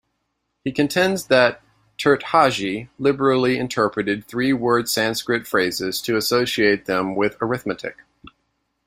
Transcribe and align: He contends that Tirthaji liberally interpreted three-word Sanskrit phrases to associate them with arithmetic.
He 0.63 0.71
contends 0.71 1.27
that 1.27 1.61
Tirthaji 1.99 2.89
liberally 2.97 3.59
interpreted 3.59 4.25
three-word 4.25 4.89
Sanskrit 4.89 5.45
phrases 5.45 6.01
to 6.01 6.17
associate 6.17 6.85
them 6.85 7.13
with 7.15 7.37
arithmetic. 7.39 7.97